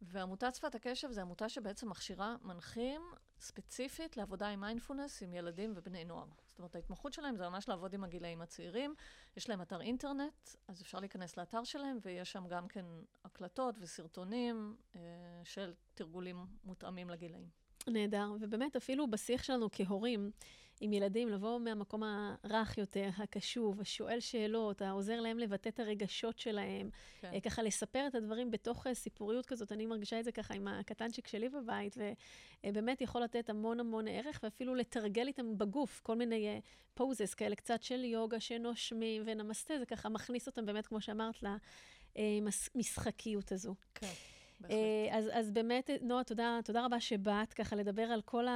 [0.01, 3.01] ועמותת שפת הקשב זו עמותה שבעצם מכשירה מנחים
[3.39, 6.25] ספציפית לעבודה עם מיינדפולנס עם ילדים ובני נוער.
[6.45, 8.95] זאת אומרת, ההתמחות שלהם זה ממש לעבוד עם הגילאים הצעירים.
[9.37, 12.85] יש להם אתר אינטרנט, אז אפשר להיכנס לאתר שלהם, ויש שם גם כן
[13.25, 15.01] הקלטות וסרטונים אה,
[15.43, 17.60] של תרגולים מותאמים לגילאים.
[17.87, 20.31] נהדר, ובאמת אפילו בשיח שלנו כהורים
[20.81, 22.03] עם ילדים, לבוא מהמקום
[22.43, 26.89] הרך יותר, הקשוב, השואל שאלות, העוזר להם לבטא את הרגשות שלהם,
[27.21, 27.33] כן.
[27.33, 29.71] אה, ככה לספר את הדברים בתוך אה, סיפוריות כזאת.
[29.71, 31.97] אני מרגישה את זה ככה עם הקטנצ'יק שלי בבית,
[32.65, 36.61] ובאמת יכול לתת המון המון ערך, ואפילו לתרגל איתם בגוף כל מיני
[36.93, 41.35] פוזס כאלה, קצת של יוגה, שנושמים ונמסטה, זה ככה מכניס אותם באמת, כמו שאמרת,
[42.15, 43.75] למשחקיות הזו.
[43.95, 44.07] כן.
[44.07, 44.13] אה,
[45.11, 48.51] אז, אז באמת, נועה, תודה, תודה רבה שבאת ככה לדבר על כל ה...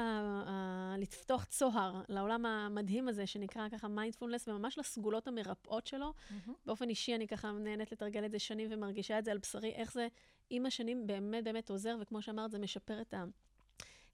[0.48, 0.96] ה...
[0.98, 6.14] לפתוח צוהר לעולם המדהים הזה, שנקרא ככה מיינדפולנס, וממש לסגולות המרפאות שלו.
[6.30, 6.54] מהמם.
[6.66, 9.94] באופן אישי, אני ככה נהנית לתרגל את זה שנים ומרגישה את זה על בשרי, איך
[9.94, 10.08] זה
[10.50, 13.14] עם השנים באמת באמת עוזר, וכמו שאמרת, זה משפר את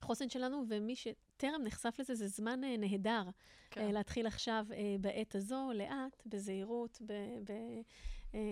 [0.02, 3.22] החוסן שלנו, ומי שטרם נחשף לזה, זה זמן אה, נהדר.
[3.70, 3.80] כן.
[3.80, 7.12] אה, להתחיל עכשיו אה, בעת הזו, לאט, בזהירות, ב...
[7.44, 7.80] ב אה,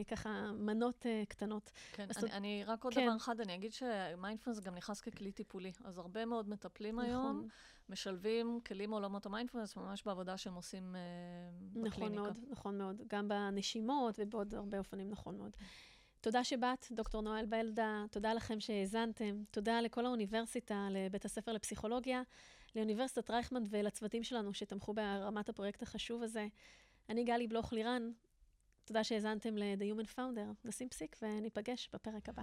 [0.08, 1.70] ככה מנות אה, קטנות.
[1.92, 3.06] כן, אני, אני רק עוד כן.
[3.06, 5.72] דבר אחד, אני אגיד שמיינדפולנס גם נכנס ככלי טיפולי.
[5.84, 7.48] אז הרבה מאוד מטפלים היום נכון,
[7.88, 11.00] משלבים כלים מעולמות המיינדפולנס ממש בעבודה שהם עושים אה,
[11.72, 12.22] נכון בקליניקה.
[12.22, 13.02] מאוד, נכון מאוד.
[13.08, 15.56] גם בנשימות ובעוד הרבה אופנים, נכון מאוד.
[16.20, 22.22] תודה שבאת, דוקטור נואל בלדה, תודה לכם שהאזנתם, תודה לכל האוניברסיטה, לבית הספר לפסיכולוגיה,
[22.76, 26.46] לאוניברסיטת רייכמן ולצוותים שלנו שתמכו בהרמת הפרויקט החשוב הזה.
[27.08, 28.10] אני גלי בלוך לירן,
[28.90, 30.54] תודה שהאזנתם ל-The Human Founder.
[30.64, 32.42] נשים פסיק וניפגש בפרק הבא.